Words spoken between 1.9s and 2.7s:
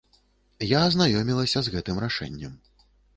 рашэннем.